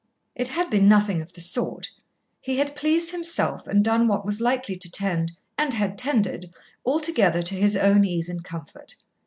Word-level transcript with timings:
It 0.33 0.47
had 0.47 0.71
been 0.71 0.89
nothing 0.89 1.21
of 1.21 1.31
the 1.31 1.41
sort. 1.41 1.91
He 2.39 2.57
had 2.57 2.75
pleased 2.75 3.11
himself 3.11 3.67
and 3.67 3.85
done 3.85 4.07
what 4.07 4.25
was 4.25 4.41
likely 4.41 4.75
to 4.77 4.89
tend, 4.89 5.33
and 5.59 5.75
had 5.75 5.95
tended, 5.95 6.51
altogether 6.83 7.43
to 7.43 7.53
his 7.55 7.75
own 7.75 8.03
ease 8.03 8.27
and 8.27 8.43
comfort. 8.43 8.95